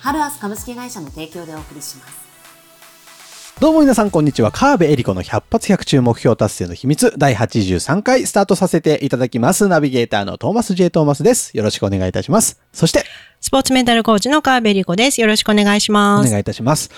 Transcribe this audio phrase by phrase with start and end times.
[0.00, 2.28] ハルアス株式会社の提供でお送りします
[3.60, 4.52] どうも皆さん、こんにちは。
[4.52, 9.66] 川辺恵理子の100発100中目標達成の秘密第83回スタートさせていただきます。
[9.66, 10.90] ナビゲーターのトーマス J.
[10.90, 11.56] トーマスです。
[11.56, 12.60] よろしくお願いいたします。
[12.72, 13.02] そして、
[13.40, 15.20] スポーツメンタルコーチの川辺理子です。
[15.20, 16.30] よろしくお願いしおます。
[16.30, 16.92] 願いいたします。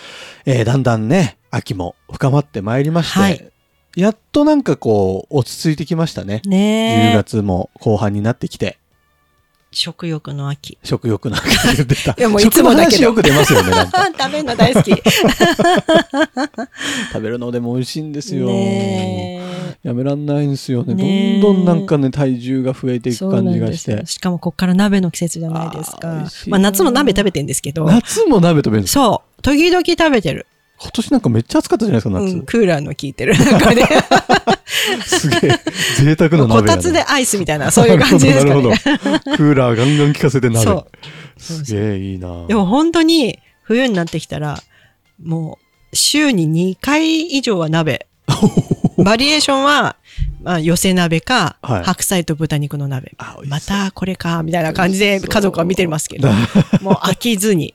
[0.44, 3.50] えー、だんだんね、秋も深まってまいりまして、はい
[3.96, 6.42] やっとなんかこう、落ち着いてきましたね。
[6.44, 7.16] 10ねえ。
[7.16, 8.78] 月も後半になってきて、
[9.72, 10.78] 食欲の秋。
[10.82, 12.12] 食欲なんか出た。
[12.12, 13.72] いやもういつもだけど食の話よく出ますよね。
[14.18, 14.90] 食べるの大好き。
[17.12, 18.46] 食べるのでも美味しいんですよ。
[18.46, 19.40] ね
[19.82, 21.40] やめらんないんですよね。
[21.40, 23.16] どんどんなんかね、体重が増えていえ。
[23.16, 24.04] く感じがして。
[24.06, 27.84] しかもこっから鍋の季節じゃないですかまあ夏も鍋食べてんですけど。
[27.86, 29.42] 夏も鍋食べるんですそう。
[29.42, 30.46] 時々食べてる。
[30.82, 32.32] 今年なんかめっちゃ暑かったじゃないですか、夏。
[32.32, 33.36] うん、クーラーの効いてる。
[33.36, 33.82] なんかね、
[35.04, 35.50] すげえ、
[35.96, 38.62] 贅沢な鍋こたつでアイスみたいな、そういう感じですかね。
[38.62, 39.36] なるほど。
[39.36, 40.64] クーラーガンガン効かせて鍋。
[40.64, 41.42] そう。
[41.42, 44.62] すげえいいなでも本当に冬になってきたら、
[45.22, 45.58] も
[45.92, 48.06] う週に2回以上は鍋。
[49.02, 49.96] バリエーションは、
[50.42, 53.12] まあ、寄せ鍋か、はい白菜と豚肉の鍋。
[53.46, 56.28] またこれか、みたいな感じで家族は見てますけど、
[56.80, 57.74] もう飽きずに、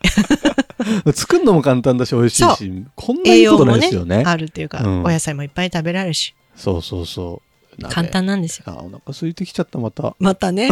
[1.14, 4.23] 作るのも簡単だし美味しいそし、こんないいことないですよね。
[4.26, 7.45] あるっていうか、うんお野菜もいっぱい食べられるし、そうそうそう。
[7.78, 8.64] 鍋簡単なんですよ。
[8.68, 10.16] あ、お腹空いてきちゃった、また。
[10.20, 10.70] またね、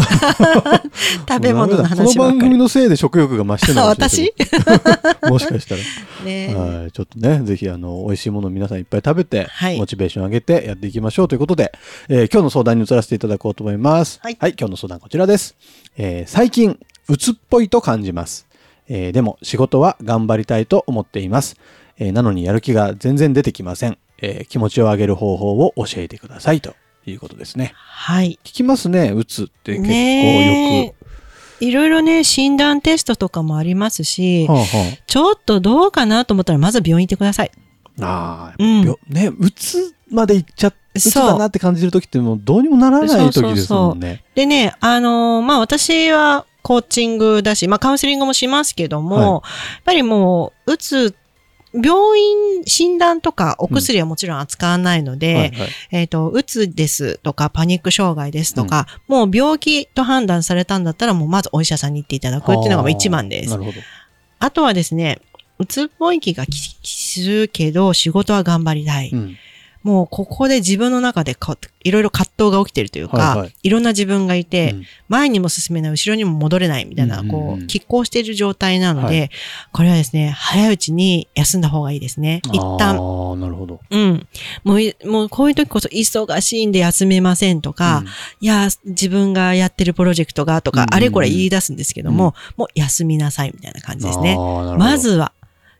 [1.28, 2.40] 食べ物のこの話ばっかり。
[2.40, 5.82] 番組のせいで食欲が増してるのかもしれないけど もしかしたら。
[6.26, 11.74] ねはい、ちょっとね、ぜひ、あの、美味しいものを皆さんいっぱい食べて、はいモチベーション上げてやっていきましょうということで、
[12.08, 14.20] えー今日の相談に移らせていただこうと思います。
[14.22, 15.56] はい今日の相談こちらです。
[15.98, 18.46] えー最近、鬱っぽいと感じます。
[18.90, 21.58] えーでも、仕事は頑張りたいと思っています。
[22.00, 23.98] えーなのにやる気が全然出てきません。
[24.22, 27.74] えー気持ちを上げる方法を教えてくださいということですね。
[27.76, 28.40] はい。
[28.44, 31.04] 聞きますね、鬱って結構ねよえ
[31.60, 37.52] いろいろね、診断テストとかもありますしく。、はあはちょっとどうかなと思ったら、まず病院行ってください。
[38.02, 44.24] あ、ああ、うんよね、鬱まで行っちゃって、うだなって感じる時ってもうどうにもならない時ですもんね。
[44.36, 49.42] でね、あのーまあ、私はコーチングだし、まあ、カウンセリングもしますけども、はいやっ
[49.84, 51.16] ぱりもう、うつ、
[51.74, 55.52] 病院診断とかお薬はもちろん扱わないので、はいはい
[55.92, 63.58] えっ、と、うつですとか、パニック障害ですとか、もう病気と判断されたんだったら、もうまずお医者さんに行っていただくっていうのがまあ一番です。
[64.40, 65.20] あとはですね、
[65.58, 69.10] うつっぽい気がきするけど、仕事は頑張りたい。
[69.12, 69.38] うん。
[69.84, 79.28] もうここで自分の中でかいろいろ葛藤が起きてるというか、はいいはいろんな自分がいて、うん前にも進めない、後ろにも戻れないみたいな、うんうんうんこう、拮抗している状態なので、は
[79.72, 82.42] これはですね、早いうちに休んだ方がいいですね。
[82.52, 82.98] 一あ旦。
[82.98, 83.80] あ、なるほど。
[83.92, 84.28] うん。
[84.64, 88.08] もうい、もうこういう時こそ忙しいんで休めませんとか、うん
[88.40, 94.36] いや、自分がやってるプロジェクトがとか、うんうんうんあれこれ言い出すんですけども、もう休みなさいみたいな感じですねあ。
[94.36, 95.32] ーなるほどまずは、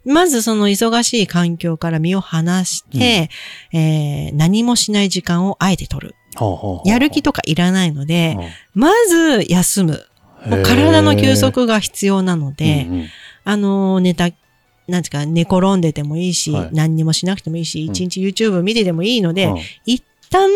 [0.06, 3.30] まずその忙しい環境から身を離して、
[3.72, 6.16] えー何もしない時間をあえて取る。
[6.36, 8.36] はあはあはあやる気とかいらないので、
[8.76, 8.82] うん。
[8.82, 10.06] まず休む。
[10.46, 13.08] もう体の休息が必要なので、うんうん
[13.46, 14.30] あのー、寝た、
[14.88, 16.70] なんですか、寝転んでてもいいし、はい。
[16.74, 17.92] 何にもしなくてもいいし、うん。
[17.92, 19.58] 一日 YouTube 見ててもいいので、うん。
[19.86, 20.50] 一旦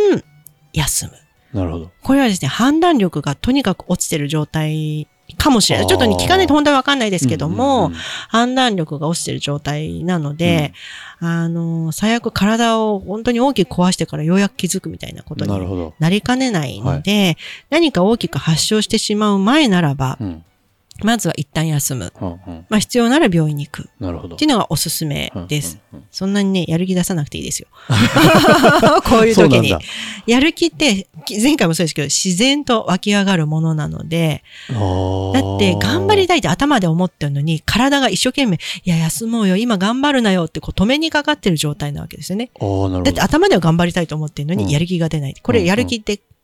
[0.73, 1.11] 休む。
[1.53, 1.91] なるほど。
[2.03, 5.87] これはですね、判断力がとにかく落ちてる状態かもしれない。
[5.87, 7.99] ちょっとね、聞かないと本当はわかんないですけども、うんうんうん
[8.29, 10.73] 判断力が落ちてる状態なので、
[11.19, 17.37] あの、最悪体を本当に大きく壊してからようやく気づくみたいなことになりかねないので、
[17.69, 20.43] 何か大きく発症してしまう前ならば、うん
[21.03, 22.13] まずは一旦休む。
[22.21, 23.89] うんうんまあ必要なら病院に行く。
[23.99, 25.79] なるほどっていうのがおすすめです。
[25.91, 27.67] うんうんそんなにね、やる気出さなくていいですよ。
[29.05, 29.75] こういう時に。
[30.25, 42.49] やる気って、前回もそうですけど、自然と湧き上がるものなので、だって頑張りたいって頭で思ってるのに、体が一生懸命、いや、休もうよ、今頑張るなよってこう止めにかかってる状態なわけですよね。
[43.03, 45.35] だって頭では頑張りたいと思ってるのうんに、やる気が出ない。
[45.41, 46.36] これ、うんやる気って感情うん。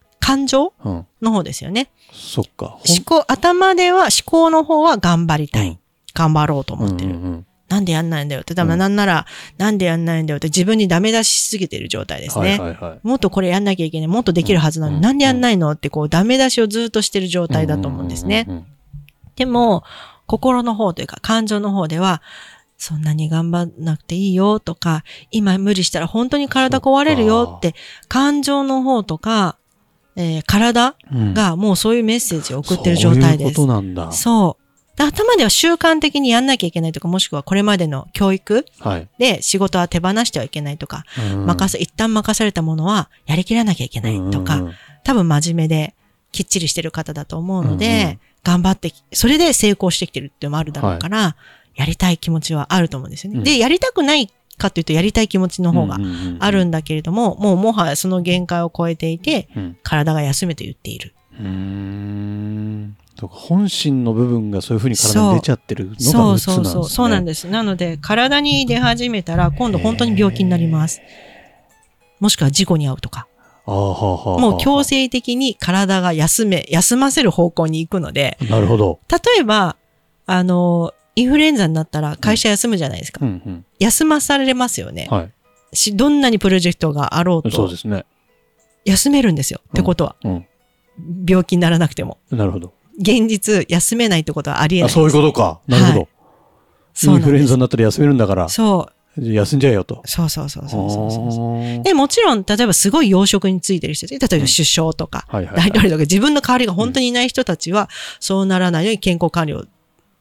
[1.22, 1.90] の方ですよね。
[2.12, 2.78] そっか。
[2.88, 5.68] 思考、頭では、思考の方は頑張りたい。
[5.68, 5.80] うん
[6.16, 7.12] 頑張ろうと思ってる。
[7.12, 9.26] うんうんうんなんでやんないんだよって、多分うんなんなら、
[9.58, 12.50] なんでやんないんだよって自分にダメ出ししすぎてる状態ですね。
[12.50, 13.00] はいはいはい。
[13.02, 18.46] もっとこれやんなきゃいけない、もっとできるはずなのに、うんなんでやんないのってこうダメ出しをずっとしてる状態だと思うんですね。
[18.48, 18.66] うんうんうん
[19.36, 19.84] でも、
[20.28, 22.22] 心の方というか感情の方では、
[22.78, 27.74] そんなに頑張んなくていいよとか、今無理したら本当に体壊れるよって、
[28.08, 29.58] 感情の方とか、
[30.16, 33.54] えー体うんがもうそういうメッセージを送ってる状態です。
[33.56, 34.12] そういうことなんだ。
[34.12, 34.98] そう。
[34.98, 39.10] で頭では習慣的にやんなきゃいけないとか、もしくはこれまでの教育はい。
[39.18, 44.74] で仕事は手放してはいけないとか、うん任せ、一旦任されたものはやりきらなきゃいけないとか、うんうん
[45.06, 45.96] 多分真面目で
[46.32, 51.38] きっちりしてる方だと思うので、うんうん頑張ってき、それで成功してきてるっていうのもあるだろうから、
[51.76, 53.40] やりたい気持ちはあると思うんですよね。
[53.40, 55.98] うんで、やりたくないかというと、やりたい気持ちの方が
[56.40, 61.14] あるんだけれども、もうもはやその限界を超えていて、うん体が休めと言っている。
[61.40, 62.98] うーん。
[63.22, 66.72] 本心の部分がそういうふうに体に出ちゃってるのがそううつなんですね。
[66.74, 66.90] そうそう。
[66.90, 67.48] そうなんです。
[67.48, 71.02] なので、体に出始めたら、今度本当に病気になります。
[72.20, 73.28] もしくは事故に遭うとか。
[73.66, 79.00] もう強制的に体が休め、休ませる方向に行くので、なるほど。
[79.10, 79.78] 例えば、
[80.26, 83.20] あの、インフルエンザになったら会社休むじゃないですか。
[83.24, 83.66] うんうん。
[83.80, 85.08] 休まされますよね。
[85.10, 85.32] はい。
[85.76, 88.06] し、どんなにプロジェクトがあろうとそうで、すね。
[88.86, 89.62] 休めるんですよ。
[89.70, 90.46] ってことは、うん。
[91.28, 92.18] 病気にならなくても。
[92.32, 92.74] なるほど。
[93.00, 94.92] 現実、休めないってことはありえなあ、い。
[94.92, 95.62] そういうことか。
[95.68, 96.00] なるほど。
[96.00, 96.08] はい
[97.06, 97.48] インフルエン。
[97.48, 98.94] ザになったら休めるんだから、そう。
[99.34, 100.02] 休んじゃえよと。
[100.06, 107.90] そうそうそうそうそうそうで、もちろん、例えばすごい養殖についてる人たち、例えば首相とか、大統領とか自分の代わりが本当にいない人たちは、
[108.20, 109.66] そうならないように健康管理を、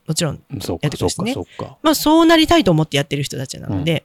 [0.06, 1.76] もちろん、そうかやって、くそうか、れてねそうか。
[1.82, 4.04] まあそうなりたいと思ってやってる人たちなので、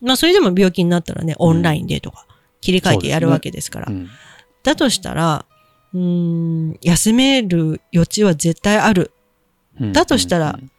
[0.00, 2.26] まあそれでも病気になったらね、オンラインでとか、
[2.60, 3.86] 切り替えてやるわけですから。
[3.88, 4.08] うん。
[4.62, 5.44] だとしたら、
[5.92, 9.12] うーん、休める余地は絶対ある。
[9.80, 9.92] うん。
[9.92, 10.70] だとしたらうん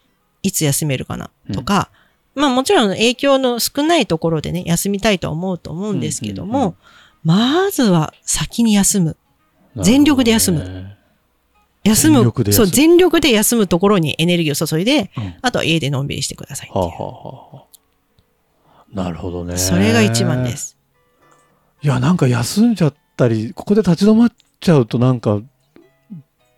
[0.44, 1.30] いつ休めるかな？
[1.54, 1.92] とか、
[2.34, 6.76] まあもちろん影響の少ないところでね、休みたいとは思うと思うんですけども、うんうんうん。
[7.24, 9.18] まずは先に休む。
[9.76, 10.98] 全力で休む
[11.84, 17.72] 休む全力で休むそう、全力で休むところにエネルギーを注いで、うんあとは家でのんびりしてくださいはあ、はあ
[18.94, 19.58] なるほどね。
[19.58, 20.56] それが一番で。
[20.56, 20.78] す。
[21.82, 25.42] いや、なんか休んじゃったり、ここで立ち止まっちゃうとなんか、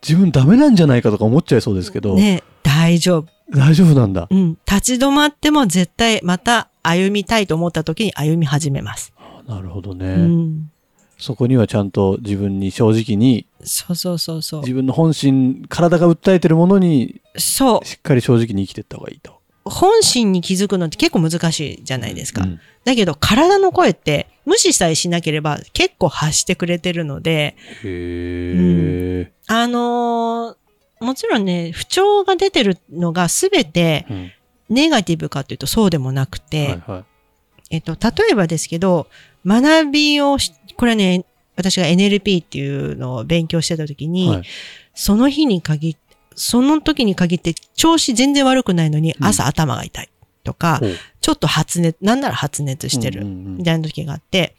[0.02, 3.28] 自分ダメなんじゃないかとか思っちゃいそうですけど、ね、大丈夫。
[3.50, 4.26] 大丈夫なんだ。
[4.30, 4.58] うん。
[4.66, 9.12] 立ち止まっても絶対また歩みたいと思った時に歩み始めます。
[9.46, 10.16] なるほどうね。
[10.16, 10.70] ん。
[11.24, 14.60] そこにはちゃんと自分に正直に、そうそうそうそう。
[14.60, 17.86] 自分の本心、体が訴えてるものに、そう。
[17.86, 19.40] しっかり正直に生きていった方がいいと。
[19.64, 22.42] 本心に気づくのって結構難しいじゃないですか。
[22.42, 29.32] うんだけど体の声って無視さえしなければ結構発してくれてるので、へえ。
[29.46, 34.30] あのーもちろんね、不調が出てるのが全てうん
[34.68, 37.04] ネガティブかというとそうでもなくて、はいはい。
[37.70, 39.08] えっと、例えばですけど、
[39.46, 41.24] 学びをし、これはね、
[41.56, 44.42] 私が NLP っていうのを勉強してた時に、はい。
[44.94, 46.00] その日に限って、
[46.36, 49.26] その時に限って調子全然悪くないのにうん。
[49.26, 50.10] 朝頭が痛い。
[50.42, 50.90] とか、ほう。
[51.20, 53.24] ちょっと発熱、なんなら発熱してる。
[53.24, 54.56] みたいな時があって、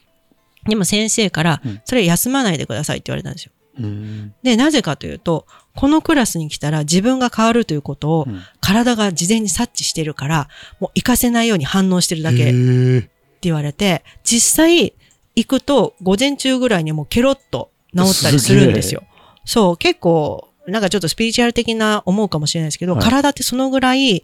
[0.68, 3.52] でも先生からうん、それ休まないでくださいって言われたんですよ。
[3.80, 4.34] うん。
[4.42, 5.46] で、なぜかというと、
[5.76, 8.42] このクラスに来たら自分が変わるということをうん。
[8.62, 10.48] 体が事前に察知してるから、
[10.80, 13.10] もう行かせないように反応してるだけへってー
[13.42, 14.94] 言われて、実際
[15.36, 19.04] 行くと午前中ぐらいにもうケロッと治ったりするんですよ。
[19.46, 23.04] そう、結構、なんかちょっとスピリチュアル的な思うかもしれないですけど、はい。
[23.04, 24.24] 体ってそのぐらい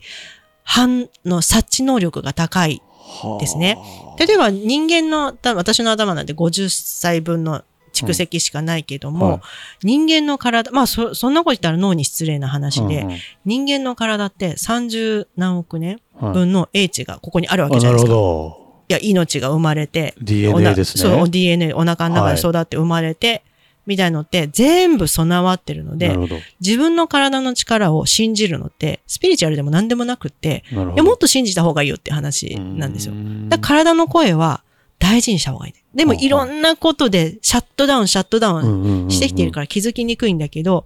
[0.63, 3.77] 反の察知能力が高いはあですね。
[4.17, 7.63] 例えば人間の、た私の頭なんて50歳分の
[7.93, 9.41] 蓄積しかないけども、はい。
[9.83, 13.17] 人間の体、まあそ、そんなこと言ったら脳に失礼な話で、うんうん。
[13.45, 16.33] 人間の体って30何億年はい。
[16.33, 18.11] 分の英知がここにあるわけじゃなですか。
[18.11, 18.57] ほど。
[18.59, 18.60] い
[18.91, 21.03] や、命が生まれて、お DNA なですね。
[21.03, 23.43] そう、DNA、お腹の中で育って生まれて、
[23.87, 26.15] みたいのって全部備わってるので。
[26.59, 33.13] 自分の体の力を信じるのって、スピリチュアルでも何でもなくって、もっと信じた方がいいよって話なんですよ。
[33.13, 33.19] よ
[33.49, 34.63] だ体の声は
[34.99, 35.73] 大事にした方がいい。
[35.95, 40.85] でもはあいろんなことでシャットダウン、シャットダウンしてきてるかから気づきにくいんだけど、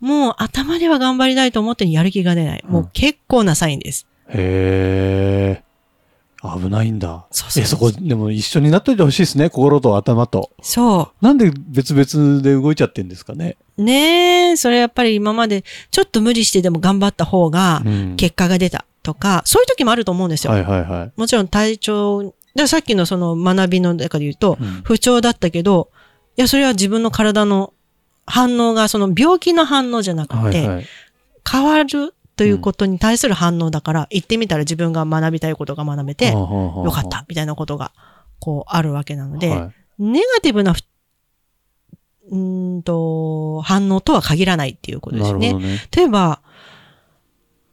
[0.00, 2.64] もう頭では頑張りたいと思ってやる気が出ない。
[2.66, 4.06] もう結構なサインです。
[4.28, 4.34] ら。
[4.34, 5.63] へえ。
[6.58, 7.26] 危ないんだ。
[7.30, 9.48] そうそうえ、そこ、でも一緒になっといてほしいですね。
[9.50, 10.50] 心と頭と。
[10.62, 13.56] そなんで別々で動いちゃってんですかね？
[13.78, 13.82] う。
[13.82, 20.52] ねえ、それやっぱり今までちょっと無理してでも頑張った方がうん結果が出たとか、そういう時もあると思うんですよ。
[20.52, 21.12] はいはいはい。
[21.16, 25.90] もちろん体調、だからさっきのその学びの中で言うと、うん不調だったけど、
[26.36, 27.72] いや、それは自分の体の
[28.26, 30.86] 反応が、その病気の反応じゃなくて、はいはい。
[31.50, 37.92] 変わるということに対する反応だから、行ってみたら自分が学びたいことが学べて、よよかった、みたいなことが、
[38.40, 40.80] こう、あるわけなので、はネガティブなふ、
[42.30, 45.52] うーんと、反応とは限らないっていうこい、とですね。
[45.52, 45.82] ね。
[45.94, 46.40] 例えば、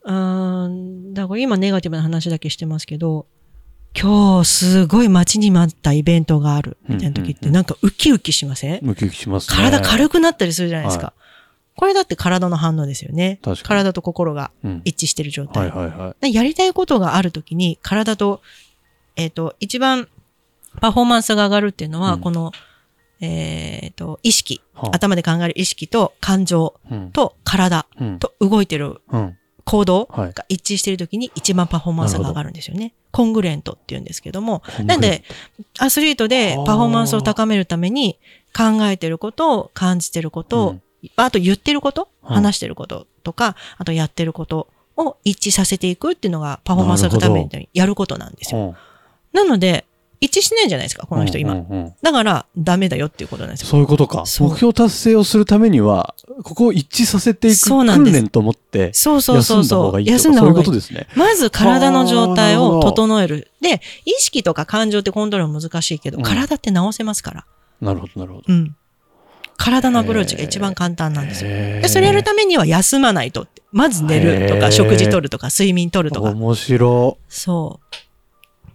[0.04, 3.26] うーん、だから今ネガティブな話だけしてますけど、
[4.00, 9.58] 今日すごい待ちに待ったイベントがあるみたいな時ってなんかウキウキしません、ムキムキしますね。
[9.58, 11.08] 体軽くなったりするじゃないですか。
[11.08, 11.14] は
[11.82, 13.40] これだって体の反応ですよね。
[13.64, 15.70] 体と心がうん一致してる状は態。
[15.70, 18.44] いはいはでやりたいことがあるときに体と、
[19.16, 20.08] えっ、と、一番
[20.80, 22.52] パフォーマンスが上がるっていうのは、うんこの、
[23.20, 26.94] えっ、と、意識、はあ頭で考える意識と感情い。
[26.94, 27.12] うん。
[27.14, 28.20] と体うん。
[28.20, 29.38] と動いてるうん。
[29.66, 32.94] 行動はいが一致しているときに一番パフォーマンスが上がるんですよね。
[33.10, 34.62] コングレントって言うんですけども。
[34.86, 35.24] なんで、
[35.80, 38.20] アスリートでパフォーマンスを高めるために
[38.56, 40.82] 考えてることを感じてることを、うん
[41.16, 48.62] あと言ってること、うん話してることとか、あとやってることを一致させていくっていうのがパフォーマンスのためにやることなんですよ。
[48.62, 48.76] うん
[49.34, 49.86] なので、
[50.20, 51.54] 一致しないじゃないですか、この人今。
[51.54, 53.68] うんうんうんだから、ダメだよっていうことなんですよ。
[53.68, 54.24] そういうことか。
[54.40, 60.02] 目標達成をするためには、ここを一致させていくそうなんです訓練と思って、そうそうそうそう。
[60.02, 60.56] 休んだ方がいいそういう。
[60.56, 61.08] ことですね。
[61.16, 63.52] まず体の状態を整える。
[63.62, 67.46] で、意識とか感情ってコントロール難しいけど、うん体って直せますから。
[67.80, 68.44] なるほど、なるほど。
[68.48, 68.76] うん。
[69.62, 71.50] 体のアプローチが一番簡単なんですよ。
[71.50, 73.62] で、それやるためには休まないとって。
[73.72, 76.32] まず寝るとか、食事取るとか、睡眠取るとか。
[76.32, 77.80] 面白そ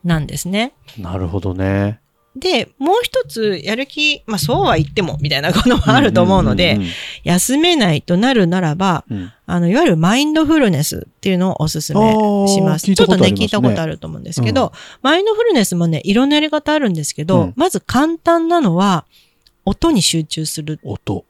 [0.04, 0.06] う。
[0.08, 0.72] なんですね。
[0.96, 1.02] い。
[1.02, 2.00] なるほどね。
[2.36, 6.86] で、もう一つ、やる気、まあそうは言っても、みたいなこともあると思うので、んんん
[7.24, 12.00] 休めないとなるならば、うんあの、いわゆるマインドフルネスっていうのをおすすめ
[12.48, 12.84] します。
[12.84, 19.06] あー聞いちょっとね、聞いたことあると思うんですけど、マインドフルネスもね、いろんなやり方あるんですけど、うんまず簡単なのは、
[19.66, 20.80] 音に集中する。
[20.82, 21.26] 音。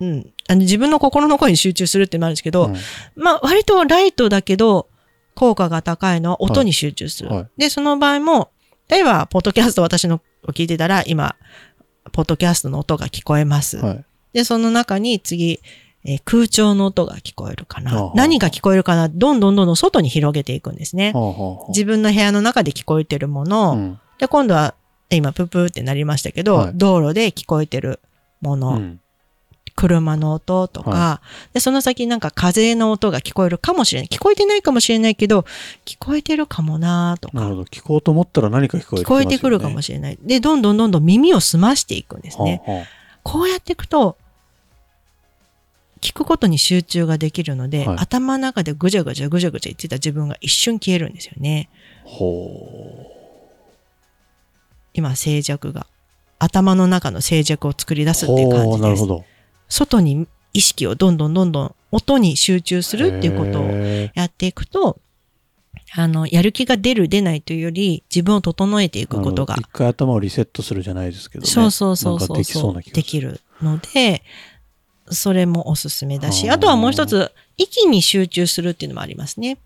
[0.00, 0.32] うん。
[0.48, 2.76] あの自分の心の声に集中するってのもあるんですけど、うん
[3.16, 4.88] まあ、割とライトだけど、
[5.34, 7.28] 効果が高いのは音に集中する。
[7.28, 8.50] はいはいで、その場合も、
[8.88, 11.36] 例えば、ポッドキャスト私のを聞いてたら、今、
[12.12, 13.78] ポッドキャストの音が聞こえます。
[13.78, 14.04] はい。
[14.32, 15.60] で、その中に次、
[16.06, 17.92] えー空調の音が聞こえるかな。
[17.94, 21.12] はあはあ何が聞こえるかな、どんどんどんどん外に広げていくんですね。
[21.14, 24.74] はあはあはあ自分の部屋の中で聞こえてるもの、うんで、今度は、
[25.10, 28.00] 今、プープーってなりましたけど、はい道路で聞こえてる
[28.40, 29.00] もの、うん
[29.76, 34.08] 車の音とか、はで、その先なんか風の音が聞こえるかもしれない。
[34.08, 35.44] 聞こえてないかもしれないけど、
[35.84, 37.62] 聞こえてるかもなとか、なるほど。
[37.64, 40.18] 聞こうと思ったら何か聞こえて聞こえてくるかもしれない。
[40.22, 42.62] で、どんどんどんどん耳を澄ましていくんですね。
[42.64, 42.86] はあはあ
[43.24, 44.16] こうやっていくと、
[46.00, 51.70] 聞くことに集中ができるので、はい頭の中でぐじゃぐじゃぐじゃぐじゃ言ってた自分が一瞬消えるんですよね。
[52.04, 53.23] ほ
[54.94, 55.86] 今、静寂が。
[56.38, 58.14] 頭の中の静寂を作り出う。
[58.14, 58.82] すっていう感じです。
[58.82, 59.24] なるほど。
[59.68, 64.98] 外に意識をどんどんどんどん音に集中するっていうことをへやっていくと、
[65.96, 71.50] あの、やる気が出る出ないというより、自分を整えていーくことが一回頭をリセットするじゃないですけどね。
[71.50, 72.82] そうそうそうなんかできそう。
[72.82, 74.22] できるので、
[75.10, 79.58] それもおすすめだし、はああとはもう一つ、息に集中するっていうのもありますね。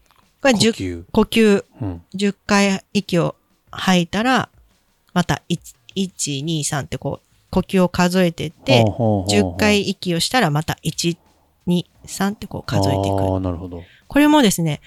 [0.42, 1.04] これ呼10吸。
[1.12, 2.02] 呼吸、うん。
[2.14, 3.35] 10回息を
[3.70, 4.49] 吐いたら、
[5.18, 5.58] また1、
[5.96, 11.16] 1 2、3ってこう、呼吸を数えてって、ほうほうほうほう10回息をしたらまた1、
[11.66, 13.34] 2、3ってこう数えていあく。
[13.34, 13.82] あ、なるほど。
[14.06, 14.80] これもですね、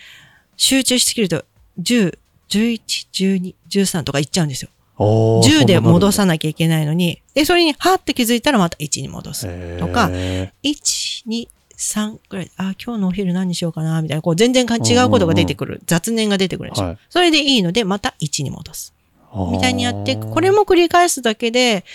[0.56, 1.44] 集中しすぎると、
[1.82, 4.70] 10、11、12、13とかいっちゃうんですよ。
[4.98, 9.78] おー10で戻そさなきゃいけないのに、で、それに、はーって気づいたらまた1に戻す。
[9.80, 15.82] とかへ1、2、3ぐらい、あ、今日のお昼何にしようかな、みたいな、こう全然か違うことが出てくる。
[15.88, 16.88] 雑念が出てくるんですよ。
[16.88, 18.94] はいそれでいいので、また1に戻す。
[19.34, 20.30] ーみたいにやっていく。
[20.30, 21.86] これも、も繰り返すだけで、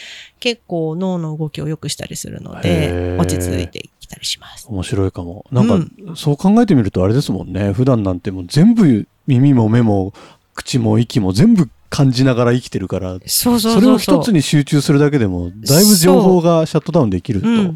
[0.41, 4.67] 結構脳の動きを良くしたりするのへでー、落ち着いてきたりします。
[4.69, 5.45] 面白いかも。
[5.51, 7.73] なんか、うんそう考えてみるとあれですもんね。
[7.73, 10.13] 普段なんてもう全部耳も目も
[10.55, 13.81] 口も息も全部感じながら生きてるから、そうそうそうそう。
[13.81, 17.49] それを一つに集中するだけでも、だいぶ情報がシャットダウンできると。
[17.49, 17.71] うん、いう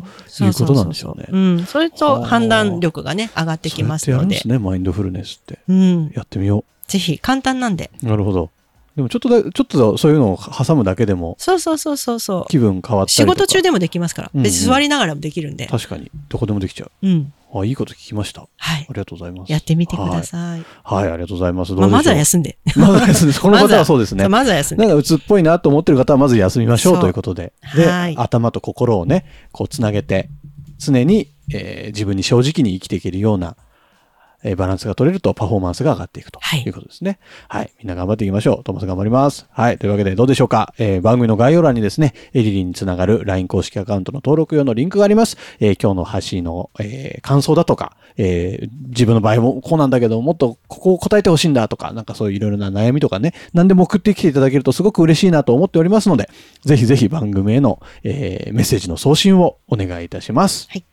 [0.54, 1.64] ことなんでしょうねうん。
[1.66, 4.48] それと判断力がね、上がってきますのでそうです。
[4.48, 5.60] ね、マインドフルネスって。
[5.68, 6.12] うん。
[6.14, 7.90] やってみよぜひ、簡単なんで。
[8.02, 8.06] う。
[8.06, 8.50] なるほど。
[9.00, 12.46] でもちょっとだ、ちょっとそういうのを挟むだけでもそうそうそうそうそう。
[12.50, 13.32] 気分変わったり仕とか。
[13.32, 14.30] 事中でもできますから。
[14.34, 15.66] うんうん別に座りながらもできるんで。
[15.66, 16.10] 確かに。
[16.28, 16.90] どこでもできちゃう。
[17.02, 17.32] うん。
[17.54, 18.42] あ、いいこと聞きました。
[18.42, 18.86] あはい。
[18.88, 19.52] りがとうございます。
[19.52, 20.64] やってみてください。
[20.84, 21.04] はい。
[21.04, 21.74] はい、ありがとうございます。
[21.74, 22.58] どうまあ、まずは休んで。
[22.76, 23.38] まずは休んで。
[23.38, 24.28] この方はそうですね。
[24.28, 24.86] まずは休んで。
[24.86, 27.52] なんか鬱っぽいなと思ってる方はまず休みましょうということで。
[27.74, 30.28] で、はい頭と心をね、こうつなげて、
[30.78, 33.56] 常に、えー自分に正直に生きていけるような、
[34.42, 37.18] えーバランスが取れるとパフォーマンスが上がっていくとはいいうことですね。
[37.48, 37.72] はい。
[37.78, 38.64] みんな頑張っていきましょう。
[38.64, 39.46] トーマス頑張ります。
[39.50, 39.78] はい。
[39.78, 40.74] というわけでどうでしょうか？
[40.78, 45.36] えー番組の概要欄にですね、エリリンにつながる LINE 公式アカウントの登録用のリンクがあります。
[45.60, 56.28] えー今日の発信の、えー感想だとか、えー自分の場合もこうなんだけど、もっとここを答えてほしいんだとか、なんかそういういろいろな悩みとかね、何でも送ってきていただけるとすごく嬉しいなと思っておりますので、
[56.64, 60.68] ぜひぜひ番組への、えーメッセージの送信をお願いいたします。
[60.70, 60.84] はい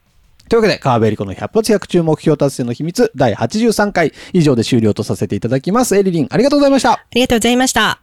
[0.49, 5.97] というわけで、川辺理子の100発100中目標達成の秘密第83回以上で終了とさせていただきます。
[5.97, 6.93] エリリン、ありがとうございました。
[6.93, 7.99] ありがとうございました。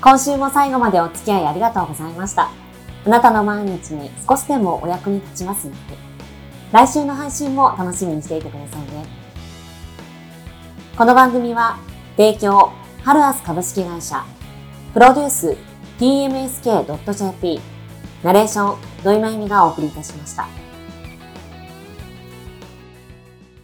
[0.00, 2.50] 今週も最後までお付き合いありがとうございました。
[3.06, 5.98] あなたの毎日に少しでもお役に立ちますように。
[6.72, 9.06] 来週の配信も楽しみにしていてくださいね。
[10.96, 11.78] この番組は、
[12.16, 12.70] 提供、
[13.02, 14.24] ハルアス株式会社、
[14.92, 15.56] プロデュース、
[15.98, 17.60] tmsk.jp、
[18.24, 20.63] ナレーション、土井まゆみがお送りいたしました。